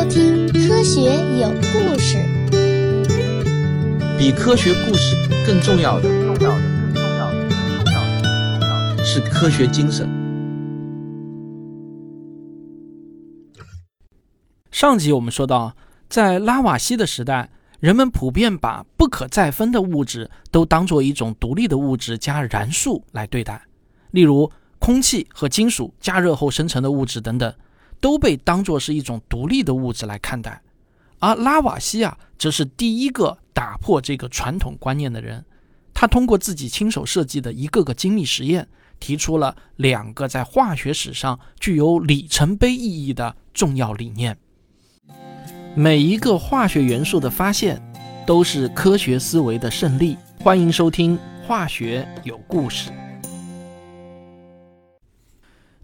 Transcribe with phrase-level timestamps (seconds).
[0.00, 2.16] 收听《科学有故事》。
[4.18, 5.14] 比科学故事
[5.46, 10.08] 更重要的，更重要，更重要，更重要的是科学精神。
[14.70, 15.76] 上集我们说到，
[16.08, 23.66] 在拉瓦锡的时代，人们普遍把不可再分的物质都当做一种独立的物质加燃素来对待，
[24.12, 27.52] 例如空气和金属加热后生成的物质等等。
[28.00, 30.62] 都被当作是一种独立的物质来看待，
[31.18, 35.44] 而拉瓦锡啊，则是第一个打破这个传统观念的人。
[35.92, 38.66] 他通过自己亲手设计的一个个精密实验，
[38.98, 44.38] 提出了两个在化学史上具有里程碑意义的重要理念。
[45.74, 47.80] 每一个化学元素的发现，
[48.26, 50.16] 都是科学思维的胜利。
[50.38, 52.90] 欢迎收听《化学有故事》。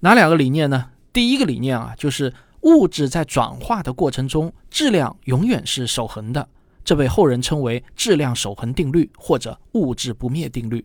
[0.01, 0.91] 哪两个理念呢？
[1.17, 2.31] 第一个理念啊，就是
[2.61, 6.47] 物质在转化的过程中，质量永远是守恒的，
[6.85, 10.85] 这被后人称为质量守恒定律或者物质不灭定律。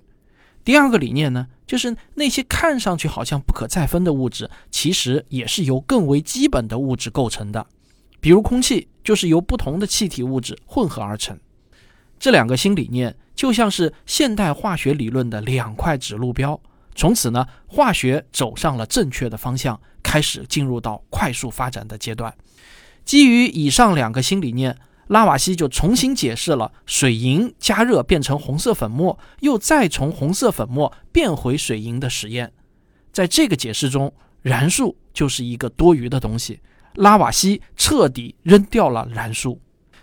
[0.64, 7.68] 第二个理念呢，就是那些看上去好像不可再分的物质，其实也是由更为基本的物质构成的，
[8.22, 11.38] 比如空气就是由不同的气体物质混合而成。
[12.18, 16.58] 这两个新理念就像是现代化学理论的两块指路标。
[16.94, 22.34] 从此呢，化学走上了正确的方向，开始进入到快速发展的阶段。
[23.04, 24.78] 基于以上两个新理念，
[25.08, 32.54] 拉瓦锡就重新解释了水银加热变成红色粉末，又再从红色粉末变回水银的实验。
[33.12, 36.60] 在这个解释中，燃素就是一个多余的东西。
[36.96, 39.60] 拉瓦锡彻底扔掉了燃素。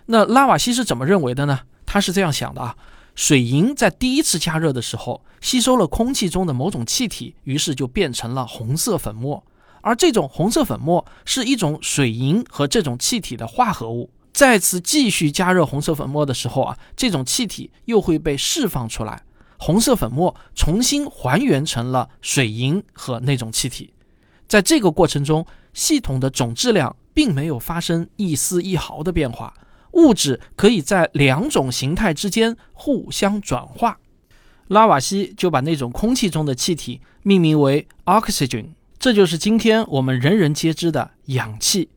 [0.06, 1.60] 那拉瓦锡是怎么认为的呢？
[1.86, 2.76] 他是这样想的啊。
[3.14, 9.44] 水银在第一次加热的时候，吸收了空气中的某种气体，于是就变成了红色粉末。
[9.80, 14.10] 而这种红色粉末是一种水银和这种气体的化合物。
[14.32, 19.22] 再次继续加热红色粉末的时候啊，这种气体又会被释放出来，
[19.56, 23.92] 红色粉末重新还原成了水银和那种气体。
[24.46, 25.44] 在这个过程中，
[25.74, 29.52] 系统的总质量并没有发生一丝一毫的变化。
[29.92, 33.98] 物质可以在两种形态之间互相转化，
[34.68, 38.66] 拉瓦锡就把那种空气中的气体命名为 oxygen，
[38.98, 41.88] 这就是今天我们人人皆知的氧气。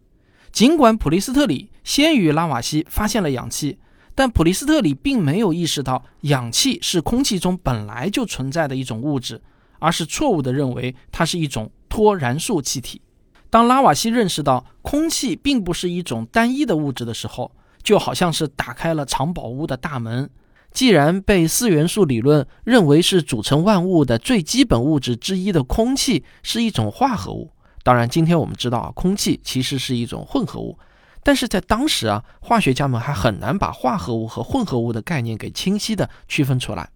[0.51, 3.79] 尽管普利斯特里先于拉瓦锡发现了氧气，
[4.13, 9.41] 但普利斯特里并没有意识到氧气是空气中本来就存在的一种物质，
[9.79, 13.01] 而是错误地认为它是一种脱燃素气体。
[13.49, 17.51] 当拉瓦锡认识到空气并不是一种单一的物质的时候，
[17.81, 20.29] 就好像是打开了藏宝屋的大门。
[20.71, 27.51] 既然被四元素理论认为是组成万物的最基本物质之一的空气是一种化合物，
[27.83, 30.79] 当然，今天我们知道啊，空气其实是一种混合物。
[31.23, 36.89] 但是在当时啊，化学家们还很难把化合物和混合物的概念给清晰的区分出来。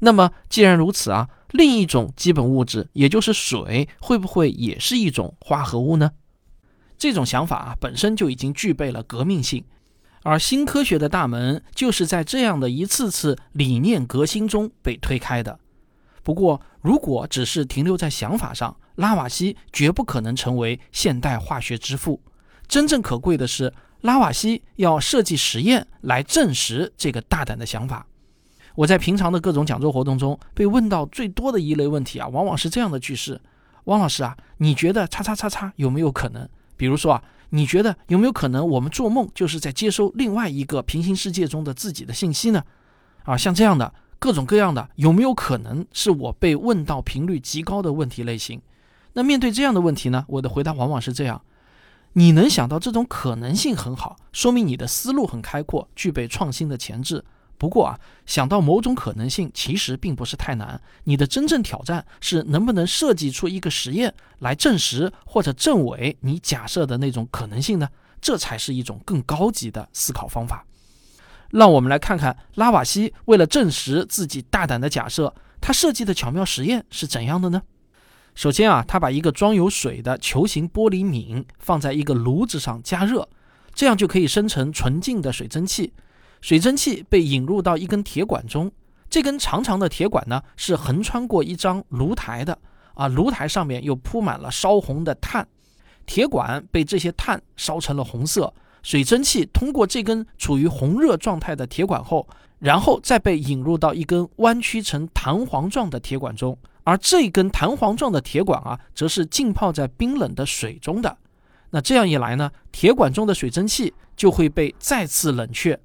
[0.00, 6.12] 那么，既然如此啊，另一种基本物质，也就是水，会不会也是一种化合物呢？
[6.96, 9.64] 这种想法啊，本身就已经具备了革命性。
[10.22, 15.58] 而新科学的大门就是在这样的一次次理念革新中被推开的。
[16.22, 22.20] 不过，如果只是停留在想法上，拉瓦锡绝不可能成为现代化学之父。
[22.68, 23.72] 真正可贵的是，
[24.02, 28.06] 拉瓦锡要设计实验来证实这个大胆的想法。
[28.74, 33.40] 我在平常的各种讲座活动中被问到最多的一类问题啊，往往是这样的句式：
[33.84, 36.46] 汪老师啊，你觉得叉叉叉叉有没有可能？
[36.76, 37.22] 比如说啊。
[37.50, 42.64] 你觉得有没有可能，我们做梦就是在接收另外一个平行世界中的自己的信息呢？
[43.24, 48.60] 啊，像这样的各种各样的，有没有可能是我被问到频率极高的问题类型？
[49.12, 51.42] 那面对这样的问题呢，我的回答往往是这样：
[52.12, 57.24] 你能想到这种可能性很好，说明你的思路很开阔，具备创新的潜质。
[57.60, 60.80] 不过啊，想到某种可能性其实并不是太难。
[61.04, 67.86] 你的真正挑战是能不能设计出一个实验来证实或者证伪你假设的那种可能性呢？
[68.18, 70.64] 这才是一种更高级的思考方法。
[71.50, 77.60] 让我们来看看拉瓦锡为了证实自己大胆的假设，他设计的巧妙实验是怎样的呢？
[78.34, 83.28] 首先啊，他把一个装有水的球形玻璃皿放在一个炉子上加热，
[83.74, 85.92] 这样就可以生成纯净的水蒸气。
[86.40, 88.70] 水蒸气被引入到一根铁管中，
[89.08, 92.58] 这根长长的铁管呢是横穿过一张炉台的，
[92.94, 95.46] 啊，炉台上面又铺满了烧红的炭，
[96.06, 98.52] 铁管被这些炭烧成了红色，
[98.82, 102.26] 水蒸气通过这根处于红热状态的铁管后，
[102.58, 111.16] 然后再被引入到一根弯曲成弹簧状的铁管中，而这根弹簧状的铁管啊，则是浸泡在冰冷的水中的。
[111.70, 115.78] 那这样一来呢，铁管中的水蒸气就会被再次冷却，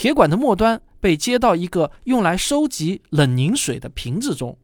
[0.00, 4.56] 铁管的末端被接到一个用来收集冷凝水的瓶子中，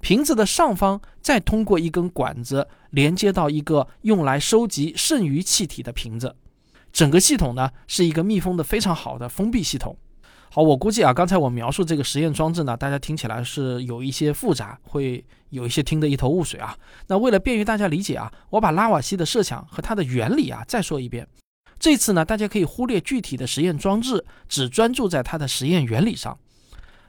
[0.00, 6.36] 瓶子的上方再通过一根管子连接到一个用来收集剩余气体的瓶子，
[6.92, 9.96] 整个系统呢是一个密封的非常好的封闭系统。
[10.52, 16.78] 好，我估计啊，刚才我描述这个实验装置呢，大家听起来是有一些复杂，会有一些听得一头雾水啊。
[17.08, 21.26] 那为了便于大家理解啊，我把拉瓦锡的设想和它的原理啊再说一遍。
[21.78, 26.38] 这次呢，大家可以忽略具体的实验装置，只专注在它的实验原理上。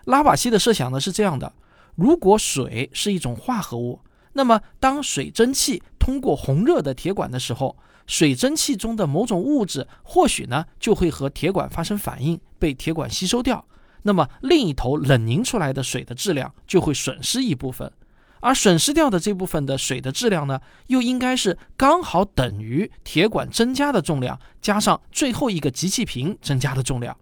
[0.05, 1.53] 拉瓦锡的设想呢是这样的：
[1.95, 3.99] 如果水是一种化合物，
[4.33, 13.65] 那么当水蒸气通过红热的铁管的时候，水蒸气中的某种物质或许呢就会和铁管发生反应，被铁管吸收掉。
[14.03, 17.91] 那么另一头冷凝出来的水的质量就会损失一部分，
[18.39, 27.17] 而损失掉的这部分的水的质量呢，又应该是刚好等于铁管增加的重量加上最后一个集气瓶增加的重量。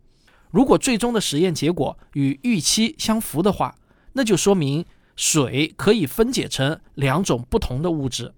[0.51, 3.75] 如果最终的实验结果与预期相符的话，
[4.13, 4.85] 那就说明
[5.15, 8.33] 水可以分解成两种不同的物质。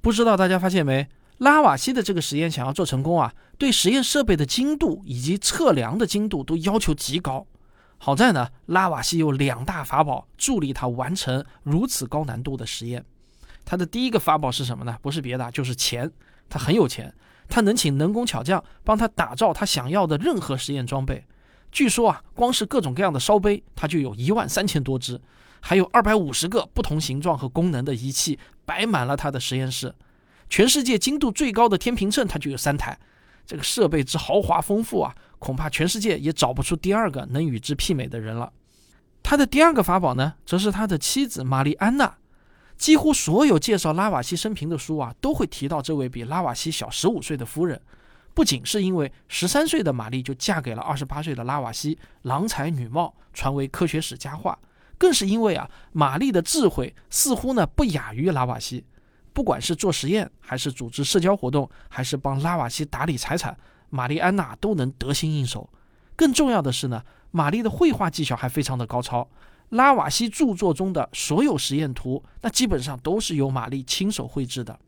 [0.00, 1.08] 不知道大家发现没？
[1.38, 7.46] 拉瓦锡的这个实验想要做成功啊，对实验设备的精度以及测量的精度都要求极高。
[7.98, 13.04] 好在呢，拉瓦锡有两大法宝助力他完成如此高难度的实验。
[13.64, 14.96] 他的第一个法宝是什么呢？
[15.02, 16.10] 不是别的，就是钱。
[16.48, 17.12] 他很有钱，
[17.48, 21.26] 他能请能工巧匠帮他打造他想要的任何实验装备。
[21.70, 25.20] 据说啊，光是各种各样的烧杯，他就有一万三千多只，
[25.60, 29.94] 还有二百五十个不同形状和功能的仪器摆满了他的实验室。
[30.48, 32.98] 全世界精度最高的天平秤，它就有三台。
[33.44, 38.52] 这个设备之豪华丰富啊，恐怕全世界也找不出第二个能与之媲美的人了。
[39.22, 42.16] 他的第二个法宝呢，则是他的妻子玛丽安娜。
[42.76, 47.80] 几乎所有介绍拉瓦锡生平的书啊，都会提到这位比拉瓦锡小十五岁的夫人。
[48.34, 54.56] 不仅是因为十三岁的玛丽就嫁给了二十八岁的拉瓦锡，郎才女貌，传为科学史佳话，
[54.96, 58.84] 更是因为啊，玛丽的智慧似乎呢不亚于拉瓦锡。
[59.32, 63.58] 不管是做实验，还是组织社交活动，还是帮拉瓦锡打理财产，
[63.90, 65.68] 玛丽安娜都能得心应手。
[66.16, 69.28] 更重要的是呢，玛丽的绘画技巧还非常的高超。
[69.70, 74.78] 拉瓦锡著作中的所有实验图，那基本上都是由玛丽亲手绘制的。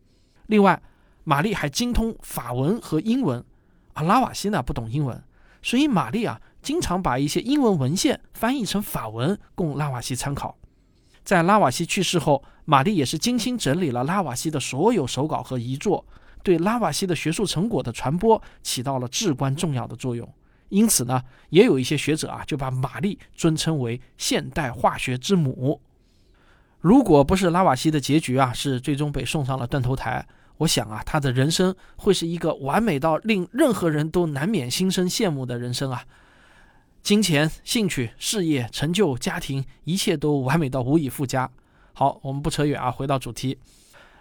[0.47, 0.83] 另外，
[1.25, 3.45] 玛丽还精通法文和英文，
[3.93, 5.23] 啊拉瓦锡呢不懂英文，
[5.63, 10.57] 所以玛丽啊经常把一些英文文献翻译成法文供拉瓦锡参考。
[11.23, 16.05] 在拉瓦锡去世后，玛丽也是精心整理了拉瓦锡的所有手稿和遗作，
[16.43, 20.29] 对拉瓦锡的学术成果的传播起到了至关重要的作用。
[20.69, 25.81] 因此呢，也有一些学者啊就把玛丽尊称为现代化学之母。
[26.81, 30.27] 如果不是拉瓦锡的结局啊是最终被送上了断头台，
[30.59, 36.05] 我想啊他的人生会是一个完美到令任何人都难免心生羡慕的人生啊。
[37.03, 41.51] 金钱、兴趣、事业、成就、家庭，一切都完美到无以复加。
[41.93, 43.59] 好，我们不扯远啊，回到主题。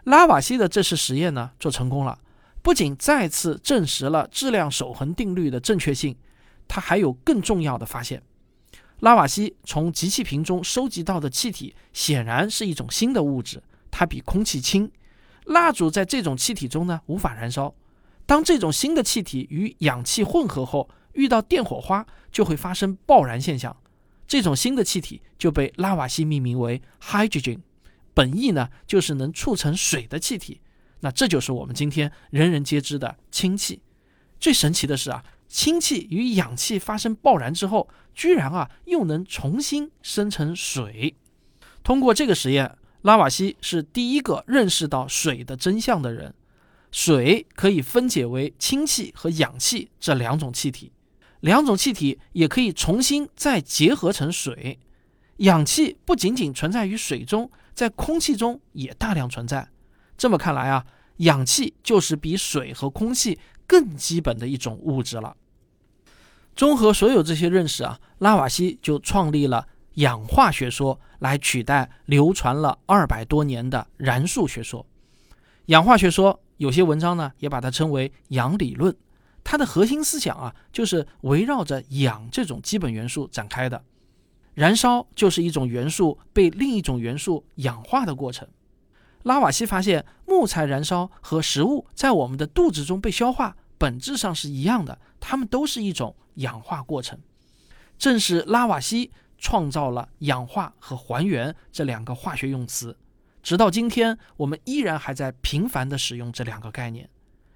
[0.03, 2.19] 拉瓦锡的这次实验呢，做成功了，
[2.61, 6.15] 不仅再次证实了质量守恒定律的正确性，
[6.67, 8.21] 他还有更重要的发现。
[8.99, 14.91] 拉瓦锡从集气瓶中收集到的气体，显然是一种新的物质，它比空气轻。
[15.45, 17.73] 蜡烛在这种气体中呢，无法燃烧。
[18.25, 23.75] 当这种新的气体与氧气混合后，遇到电火花就会发生爆燃现象，
[24.27, 27.59] 这种新的气体就被拉瓦锡命名为 hydrogen，
[28.19, 30.59] 本意呢就是能促成水的气体。
[30.99, 33.81] 那这就是我们今天人人皆知的氢气。
[34.41, 41.15] 最神奇的是啊，氢气与氧气发生爆燃之后，居然啊又能重新生成水。
[41.81, 46.35] 通过这个实验，拉瓦锡是第一个认识到水的真相的人。
[46.91, 50.91] 水可以分解为氢气和氧气这两种气体。
[51.39, 54.77] 两种气体也可以重新再结合成水，
[55.37, 57.49] 氧气不仅仅存在于水中，
[57.79, 59.69] 在空气中也大量存在。
[60.17, 60.85] 这么看来啊，
[61.19, 65.37] 氧气就是比水和空气更基本的一种物质了。
[66.57, 74.85] 综合所有这些认识啊，拉瓦锡就创立了氧化学说，来取代流传了二百多年的燃素学说。
[75.67, 78.93] 氧化学说有些文章呢，也把它称为氧理论。
[79.41, 83.81] 它的核心思想啊，就是围绕着氧这种基本元素展开的。
[84.53, 88.47] 燃烧就是一种元素被另一种元素氧化的过程。
[89.23, 97.19] 拉瓦锡发现，木材燃烧和食物在我们的肚子中被消化，本质上是一样的，它们都是一种氧化过程。
[97.97, 102.97] 正是拉瓦锡创造了氧化和还原这两个化学用词，
[103.43, 107.09] 直到今天，我们依然还在频繁地使用这两个概念。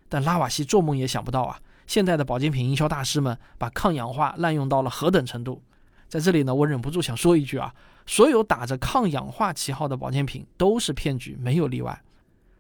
[0.09, 5.63] 但拉瓦锡做梦也想不到啊，现在的保健品营销大师们把抗氧化滥用到了何等程度。
[6.13, 7.73] 在这里呢，我忍不住想说一句啊，
[8.05, 12.03] 所有打着抗氧化旗号的保健品都是骗局，没有例外。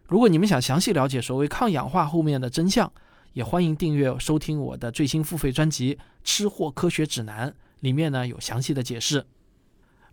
[0.07, 2.91] 如果你们想详细了解所谓抗氧化后面的真相，
[3.33, 5.93] 也欢迎订阅收听我的最新付费专辑
[6.23, 7.47] 《吃货科学指南》，
[7.81, 9.23] 里面呢有详细的解释。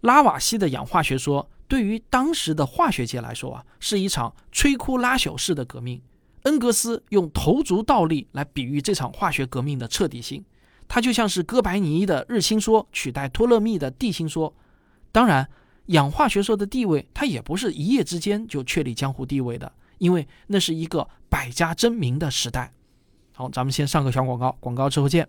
[0.02, 6.02] 拉瓦锡的氧化学说对于当时的化学界来说啊，是一场摧枯拉朽式的革命。
[6.42, 10.44] 恩格斯用头足倒立来比喻这场化学革命的彻底性，
[10.92, 14.52] 它就像是哥白尼的日心说取代托勒密的地心说。
[15.12, 15.49] 当然，
[15.87, 19.73] 氧化学说的地位它也不是一夜之间就确立江湖地位的。
[19.99, 22.73] 因为那是一个百家争鸣的时代。
[23.35, 25.28] 好，咱们先上个小广告，广告之后见。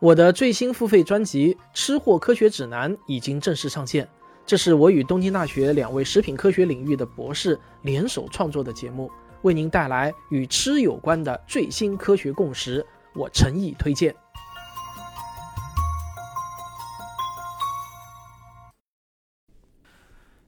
[0.00, 4.08] 我的最新付费专辑《吃货科学指南》已经正式上线，
[4.46, 9.10] 这是我与东京大学两位食品科学领域的博士联手创作的节目，
[9.42, 14.14] 为您带来与吃有关的最新科学共识，我诚意推荐。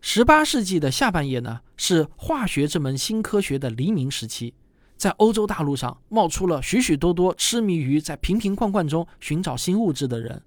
[0.01, 4.55] 十八世纪的下半叶呢，是化学这门新科学的黎明时期。
[4.97, 10.43] 在欧洲大陆上，冒出了许许多多痴迷于在瓶瓶罐罐中寻找新物质的人。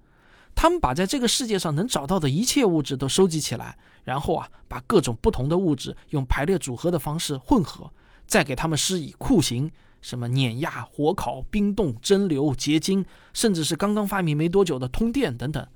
[0.54, 7.92] 他们把在这个世界上能找到的一切物质都收集起来，然后啊，把各种不同的物质用排列组合的方式混合，
[8.26, 9.70] 再给他们施以酷刑，
[10.06, 15.68] 什么碾压、火烤、冰冻、蒸馏、结晶，甚至是刚刚发明没多久的通电等等。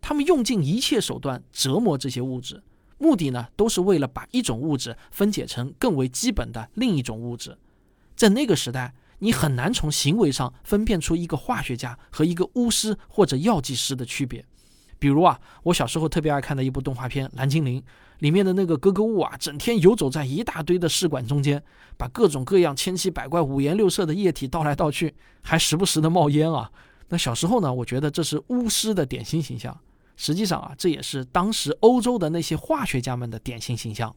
[0.00, 2.60] 他们用尽一切手段折磨这些物质。
[2.98, 7.56] 目的呢，都是为了把一种物质分解成更为基本的另一种物质。
[8.16, 14.44] 在那个时代，你很难从行为上分辨出一个化学家和一个巫师或者药剂师的区别。
[14.98, 17.80] 比如啊，我小时候特别爱看的一部动画片《蓝精灵》，
[18.18, 21.62] 里面的那个格格巫啊，整天游走在一大堆的试管中间，
[21.96, 26.70] 把各种各样千奇百怪、五颜六色的液体倒来倒去，还时不时的冒烟啊。
[27.08, 29.78] 那小时候呢，我觉得这是巫师的典型形象。
[30.16, 34.14] 实际上啊，这也是当时欧洲的那些化学家们的典型形象。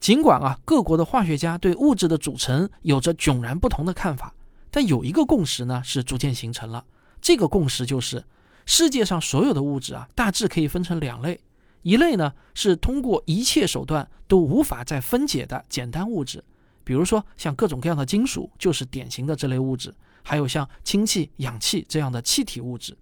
[0.00, 4.34] 尽管啊，各国的化学家对物质的组成有着迥然不同的看法，
[4.70, 6.84] 但有一个共识呢是逐渐形成了。
[7.20, 8.24] 这个共识就是，
[8.66, 11.38] 世界上所有的物质啊，大致可以分成两类：
[11.84, 16.42] 一类呢是通过一切手段都无法再分解的简单物质，
[16.82, 22.96] 比如说像各种各样的金属就是典型的这类物质；还有像氢气、氧气这样的气体物质。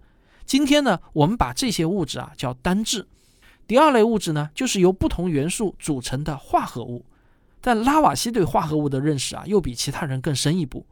[0.45, 3.07] 今天呢，我们把这些物质啊叫单质。
[3.65, 7.05] 第二类物质呢，就是由不同元素组成的化合物。
[7.61, 10.85] 但拉瓦锡对化合物的认识啊，又比其他人更深一步。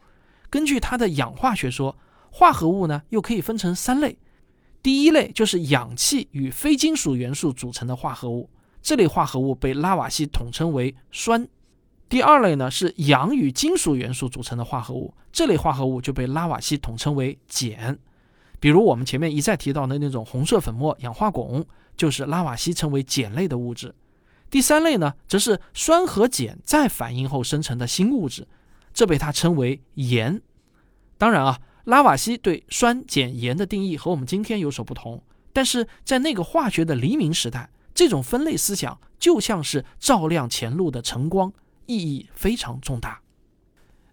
[0.50, 1.98] 根据他的氧化学说，
[2.30, 4.18] 化合物呢又可以分成三类。
[4.84, 8.50] 第一类就是氧气与非金属元素组成的化合物，
[8.82, 11.48] 这类化合物被拉瓦锡统称为酸。
[12.10, 17.98] 第二类呢是氧与金属元素组成的化合物，这类化合物就被拉瓦锡统称为碱。
[18.60, 21.64] 比如我们前面一再提到的那种红色粉末氧化汞，
[21.96, 23.96] 就是拉瓦锡称为碱类的物质。
[24.50, 28.48] 第三类呢，则是酸和碱再反应后生成的新物质，
[28.94, 30.42] 这被他称为盐。
[31.18, 35.24] 当然啊，拉瓦锡对酸碱盐的定义和我们今天有所不同，
[35.54, 41.52] 但是在那个化学的黎明时代，这种分类思想就像是照亮前路的晨光，
[41.86, 43.22] 意义非常重大。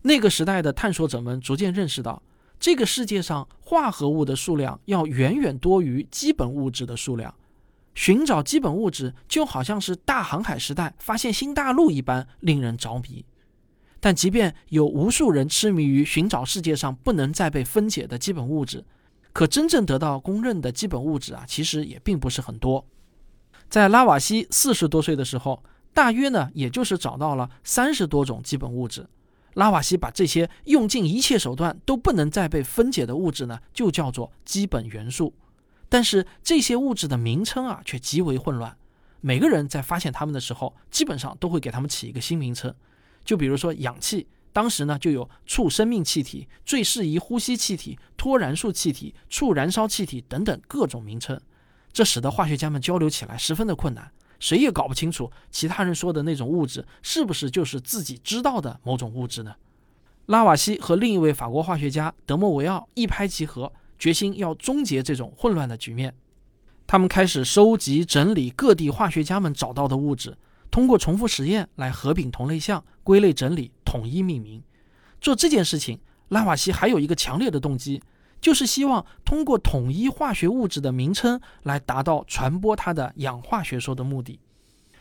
[0.02, 2.22] 那个时代的探索者们逐渐认识到。
[2.60, 7.32] 这个世界上化合物的数量要远远多于基本物质的数量，
[7.94, 13.24] 寻找基本物质就好像是大航海时代发现新大陆一般令人着迷。
[14.08, 18.82] 但即便有无数人痴迷于寻找世界上不能再被分解的基本物质，
[19.34, 22.86] 可真正得到公认的基本物质啊，其实也并不是很多。
[23.68, 25.62] 在拉瓦锡四十多岁的时候，
[25.92, 29.06] 大约呢，也就是找到了三十多种基本物质。
[29.52, 35.34] 拉瓦锡把这些用尽一切手段都不能再被分解的物质呢，就叫做基本元素。
[35.90, 38.74] 但是这些物质的名称啊，却极为混乱。
[39.20, 42.74] 每个人在发现它们的时候，基本上都会给它们起一个新名称。
[43.28, 51.38] 就比如说氧气，当时呢就有促生命气体、最适宜呼吸气体、脱燃素气体、促燃烧气体等等各种名称，
[51.92, 54.10] 这使得化学家们交流起来十分的困难。
[54.40, 59.54] 谁也搞不清楚其他人说的那种物质是不是就是自己知道的某种物质呢？
[60.24, 66.14] 拉瓦锡和另一位法国化学家德莫维奥一拍即合，决心要终结这种混乱的局面。
[66.86, 70.34] 他们开始收集整理各地化学家们找到的物质，
[70.70, 74.62] 通过重复实验来合并同类项、归类整理、统一命名。
[75.20, 78.02] 做这件事情，拉瓦锡还有一个强烈的动机。
[78.40, 84.38] 就是希望通过统一化学物质的名称来达到传播它的氧化学说的目的。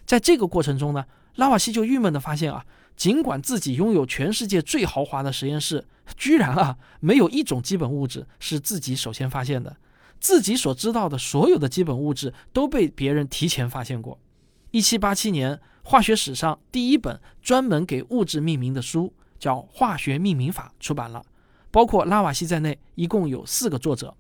[0.08, 1.06] 在这个过程中呢，
[1.36, 9.78] 拉瓦锡就郁闷地发现啊，尽管自己拥有全世界最豪华的实验室，居然啊没有一种基本物质是自己首先发现的，
[10.20, 14.18] 自己所知道的所有的基本物质都被别人提前发现过。
[14.72, 21.24] 一七八七年，化学史上第一本专门给物质命名的书叫《化学命名法》出版了，
[21.72, 24.16] 包括拉瓦锡在内，一共有四个作者。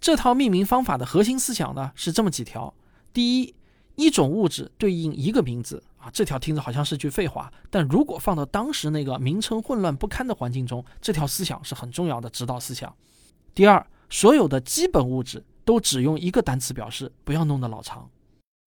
[0.00, 2.72] 这套命名方法的核心思想呢是这么几条：
[3.12, 3.54] 第一，
[3.96, 12.94] 一种物质对应一个名字啊，这条听着好像是句废话，但如果放到当时那个名称混乱不堪的环境中，这条思想是很重要的指导思想。
[13.54, 18.10] 第二，所有的基本物质都只用一个单词表示，不要弄得老长。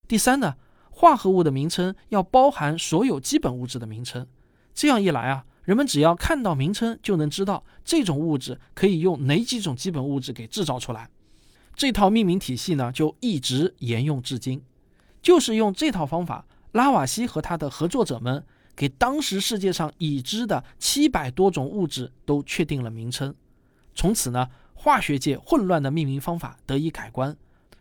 [0.07, 0.55] 第三呢？
[0.95, 4.27] 化合物的名称要包含所有基本物质的名称，
[4.75, 11.09] 这样一来啊，人们只要看到名称就能知道这种物质可以用哪几种基本物质给制造出来。
[11.75, 14.61] 这套命名体系呢，就一直沿用至今。
[15.21, 18.45] 就是用这套方法，拉瓦锡和他的合作者们
[18.75, 23.33] 给当时世界上已知的七百多种物质都确定了名称。
[23.95, 27.35] 从此呢，化学界混乱的命名方法得以改观。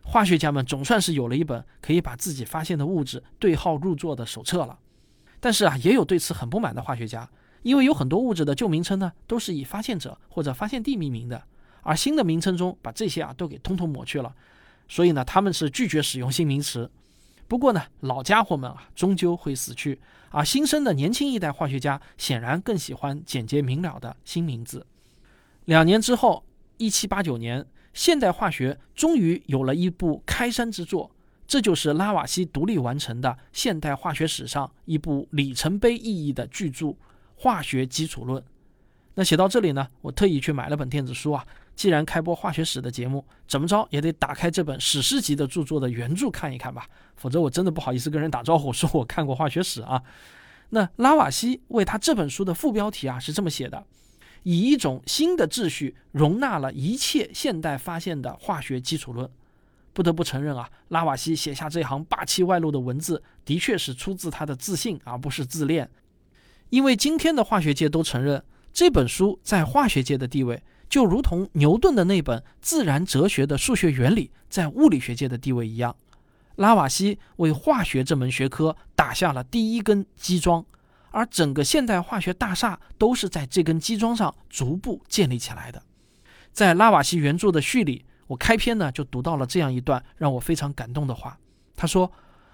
[0.05, 4.77] 化学家们总算是有了一本可以把自己发现的物质对号入座的手册了，
[5.39, 7.27] 但是啊，也有对此很不满的化学家，
[7.61, 11.41] 因为有很多物质的旧名称呢都是以发现者或者发现地命名的，
[11.81, 14.35] 而新的名称中把这些啊都给通通抹去了，
[14.89, 16.91] 所以呢，他们是拒绝使用新名词。
[17.47, 24.85] 不过呢，老家伙们啊终究会死去，而新生的年轻一代化学家显然更喜欢简洁明了的新名字。
[25.65, 26.43] 两年之后，
[26.77, 27.65] 一七八九年。
[27.93, 31.11] 现代化学终于有了一部开山之作，
[31.47, 36.87] 这就是拉瓦锡独立完成的现代化学史上一部里程碑意义的巨著
[37.35, 38.41] 《化学基础论》。
[39.15, 41.45] 那写到这里呢，我特意去买了本电子书啊。
[41.75, 50.01] 既然开播化学史的节目，怎么着也得打开这本史诗级的著作的原著看一看吧，否则我真的不好意思跟人打招呼说我看过化学史啊。
[50.69, 53.85] 那拉瓦锡为他这本书的副标题啊是这么写的。
[54.43, 59.29] 以一种新的秩序容纳了一切现代发现的化学基础论。
[59.93, 65.89] 不得不承认啊，拉瓦锡写下这行霸气外露的文字，的确是出自他的自信，而不是自恋。
[66.69, 75.95] 因为今天的化学界都承认，这本书在化学界的地位，就如同牛顿的那本《自然哲学的数学原理》在物理学界的地位一样。
[76.55, 80.65] 拉瓦锡为化学这门学科打下了第一根基桩。
[81.13, 85.81] 而整个现代化学大厦都是在这根基桩上逐步建立起来的。
[86.51, 91.37] 在拉瓦锡原著的序里，我开篇呢就读到了这样一段让我非常感动的话。
[91.75, 92.11] 他说：“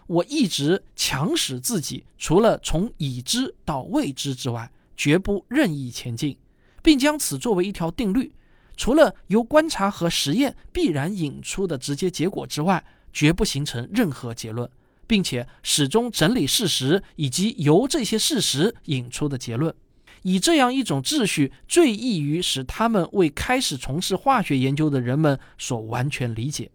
[0.07, 6.37] 我一直强使自己，除了从已知到未知之外，绝不任意前进，
[6.83, 8.33] 并将此作为一条定律。
[8.75, 14.69] 除了由观察和实验必然引出的直接结果之外，绝不形成任何结论。”
[15.09, 19.73] 并且始终整理事实，以及由这些事实引出的结论，
[20.21, 26.69] 以这样一种秩序，最易于使他们为开始从事化学研究的人们所完全理解。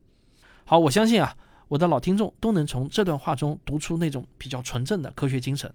[0.64, 1.36] 好，我相信啊，
[1.68, 5.72] 我的老听众都能从这段话中读出那种比较纯正的科学精神。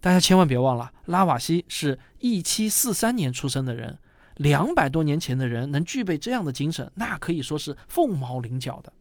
[0.00, 3.98] 大家千万别忘了，拉瓦锡是一七四三年出生的人，
[4.36, 8.92] 两百多年前的人能具备这样的精神，那可以说是凤毛麟角的。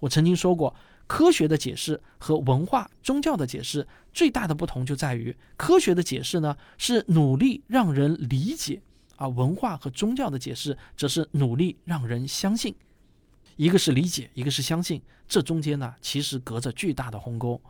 [0.00, 0.74] 我曾经说过。
[1.06, 8.80] 科学的解释和文化宗教的解释最大的不同就在于，科学的解释呢是努力让人理解，
[9.16, 12.74] 而文化和宗教的解释则是努力让人相信。
[13.56, 17.60] 一个是理解，一个是相信，这中间呢其实隔着巨大的鸿沟。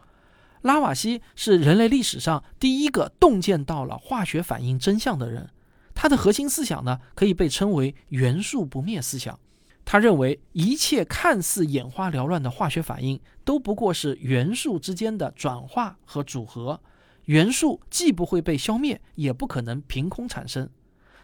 [0.61, 5.51] 拉瓦锡是人类历史上第一个洞见到了化学反应真相的人，
[5.92, 9.38] 他的核心思想呢可以被称为元素不灭思想。
[9.85, 16.81] 他认为，一切看似眼花缭乱的化学反应，都不过是元素之间的转化和组合。
[17.27, 20.68] 元素既不会被消灭，也不可能凭空产生。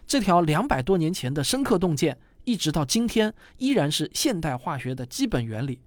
[0.05, 5.79] 这条两百多年前的深刻洞见，一直到今天，依然是现代化学的基本原理。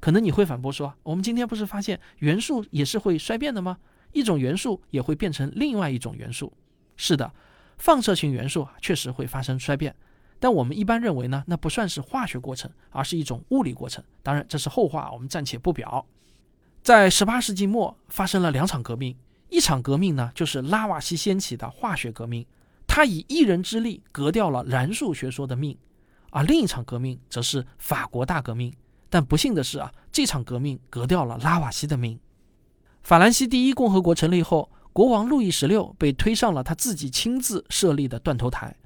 [0.00, 3.78] 可能你会反驳说：“我们今天不是发现元素也是会衰变的吗？
[4.12, 6.52] 一种元素也会变成另外一种元素。”
[6.96, 7.32] 是的，
[7.78, 9.94] 放射性元素确实会发生衰变。
[10.40, 14.02] 但我们一般认为呢，那不算是化学过程，而是一种物理过程。
[14.22, 16.06] 当然，这是后话，我们暂且不表。
[16.82, 19.16] 在十八世纪末发生了两场革命，
[19.50, 22.46] 一场革命呢就是拉瓦锡掀起的化学革命，
[22.86, 25.74] 他以一人之力革掉了燃素学说的命；
[26.30, 28.72] 而另一场革命则是法国大革命。
[29.10, 32.20] 但不幸的是啊，这场革命革掉了拉瓦锡的命。
[33.02, 38.76] 法兰西第一共和国成立后，国王路易十六被推上了他自己亲自设立的断头台。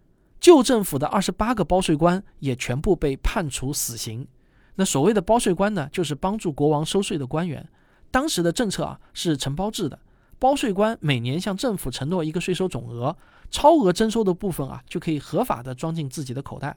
[0.42, 4.26] 旧政府的二十八个包税官也全部被判处死刑。
[4.74, 7.66] 那所谓的包税官呢，就是帮助国王收税的官员。
[8.10, 9.96] 当时的政策啊是承包制的，
[10.40, 13.16] 包税官每年向政府承诺一个税收总额，
[13.52, 16.76] 超额征收的部分啊，就可以合法的装进自己的口袋。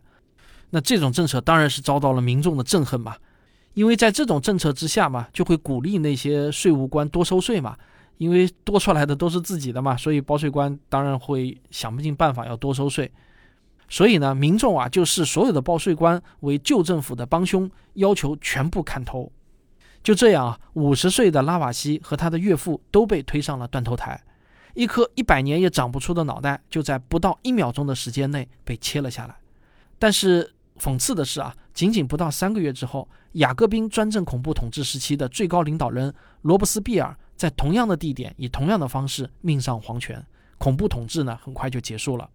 [0.69, 3.15] 那这种政策当然是遭到了民众的憎恨嘛，
[3.73, 7.75] 因为在这种政策之下嘛，就会鼓励那些税务官多收税嘛，
[8.19, 13.11] 因为多出来的都是自己的嘛，所以包税官当然会想不尽办法要多收税。
[13.87, 19.31] 所以呢，民众啊就视所有的报税官为旧政府的帮凶，要求全部砍头。
[20.03, 24.23] 就这样啊，五十岁的拉瓦锡和他的岳父都被推上了断头台，
[24.73, 29.35] 一颗一百年也长不出的脑袋就在不到一秒钟的时间内被切了下来。
[29.97, 40.23] 但是讽刺的是啊，仅仅不到三个月之后，雅各宾专政恐怖统治时期的最高领导人罗伯斯庇尔在同样的地点以同样的方式命丧黄泉，
[40.57, 42.29] 恐怖统治呢很快就结束了。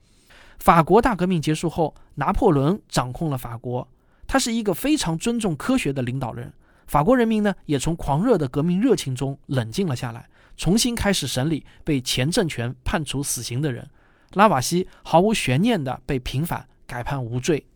[0.61, 3.89] 法国大革命结束后，拿破仑掌控了法国。
[4.27, 6.53] 他是一个非常尊重科学的领导人。
[6.87, 13.89] 法国人民呢，也从狂热的革命热情中冷静了下来，重新开始审理被前政权判处死刑的人。
[14.35, 17.67] 拉瓦锡毫无悬念地被平反，改判无罪。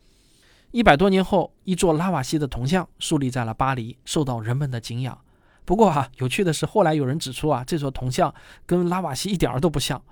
[0.71, 5.19] 一百多年后，一座拉瓦锡的铜像树立在了巴黎，受到人们的敬仰。
[5.65, 8.33] 不过哈，有趣的是，后来有人指出啊，这座铜像
[8.67, 10.03] 跟拉瓦锡一点儿都不像。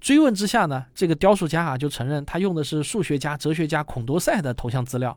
[0.00, 5.16] 追问之下呢，这个雕塑家啊就承认他用的是数学家、哲学家孔多塞的头像资料。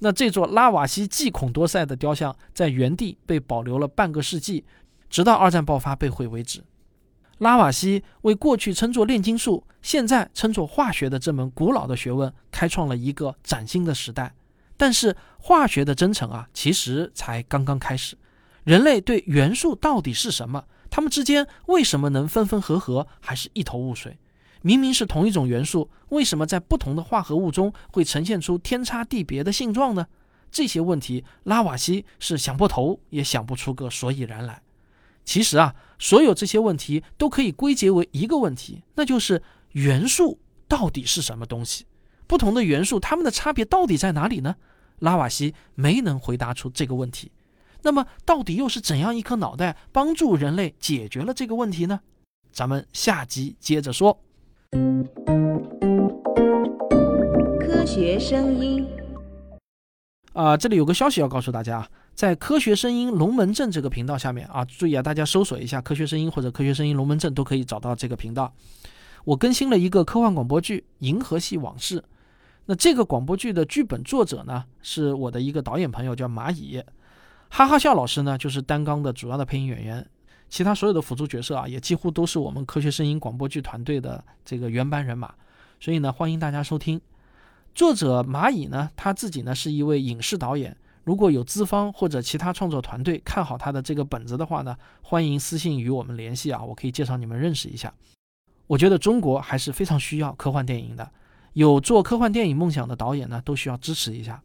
[0.00, 4.64] 那这座拉瓦锡祭孔多塞的雕像在原地被保留了半个世纪，
[5.08, 6.62] 直到二战爆发被毁为止。
[7.38, 14.34] 拉瓦锡为过去称作炼金术，现在称作化学的这门古老的学问开创了一个崭新的时代。
[14.76, 18.16] 但是化学的征程啊，其实才刚刚开始。
[18.64, 20.64] 人类对元素到底是什么？
[21.00, 24.18] 它们之间为什么能分分合合，还是一头雾水？
[24.60, 30.06] 明明是同一种元素，为什么在不同的化合物中会呈现出天差地别的性状呢？
[30.50, 34.60] 这些问题，拉瓦锡是想破头也想不出个所以然来。
[35.24, 41.86] 其实啊，所有这些问题都可以归结为一个问题，那就是元素到底是什么东西？
[42.26, 44.56] 不同的元素，它们的差别到底在哪里呢？
[44.98, 47.32] 拉瓦锡没能回答出这个问题。
[47.82, 52.00] 那么，到底又是怎样一颗脑袋帮助人类解决了这个问题呢？
[52.52, 54.20] 咱们下集接着说。
[57.60, 58.86] 科学声音
[60.32, 68.52] 啊，这里有个消息要告诉大家，在科学声音龙门阵这个频道下面啊，注意啊，大家搜索一下科学声音或者科学声音龙门阵都可以找到这个频道。
[69.24, 72.00] 我更新了一个科幻广播剧《银河系往事》，
[72.66, 76.82] 那这个广播剧的剧本作者呢，是我的一个导演朋友，叫蚂蚁。
[77.52, 80.06] 哈哈笑老师呢，就是单纲的主要的配音演员，
[80.48, 85.34] 其他所有的辅助角色啊，也几乎都是我们科学声音广播剧团队的这个原班人马，
[85.80, 87.00] 所以呢，欢迎大家收听。
[87.74, 97.92] 作者蚂蚁呢，他自己呢是一位影视导演，如果有资方或者其他创作团队看好他的这个本子的话呢，欢迎私信与我们联系啊，我可以介绍你们认识一下。
[98.68, 101.10] 我觉得中国还是非常需要科幻电影的，
[101.54, 104.40] 有做科幻电影梦想的导演呢，都需要支持一下。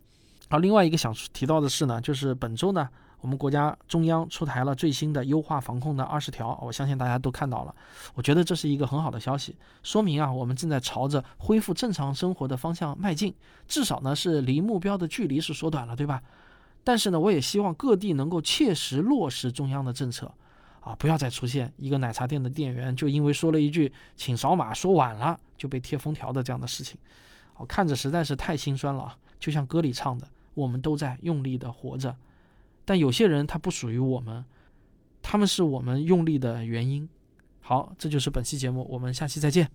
[0.48, 2.88] 好，另外一个想提到的是呢，就是本周呢，
[3.20, 7.76] 我们国家中央出台了最新的优化防控的二十条，我相信大家都看到了。
[8.14, 13.34] 我觉得这是一个很好的消息，说明啊，我们正在朝着恢复正常生活的方向迈进，
[13.68, 16.22] 至少呢是离目标的距离是缩短了，对吧？
[16.84, 20.32] 但是呢，我也希望各地能够切实落实中央的政策，
[20.82, 26.96] 啊，不要再出现一个奶茶店的店员就因为说了一句“请扫码”说晚了就被贴封条的这样的事情，
[27.58, 29.18] 我看着实在是太心酸了啊！
[29.40, 30.28] 就像歌里唱的。
[30.56, 32.18] 我们都在用力的活着，
[32.84, 34.44] 但有些人他不属于我们，
[35.22, 37.08] 他们是我们用力的原因。
[37.62, 39.70] 好，这就是本期节目，我们下期再见。